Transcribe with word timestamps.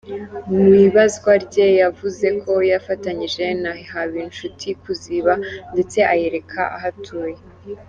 Mu 0.53 0.67
ibazwa 0.85 1.31
rye 1.45 1.67
yavuze 1.81 2.27
ko 2.41 2.53
yafatanyije 2.71 3.45
na 3.63 3.71
Habinshuti 3.91 4.67
kuziba; 4.81 5.33
ndetse 5.73 5.97
ayereka 6.11 6.61
aho 6.75 6.87
atuye. 6.91 7.37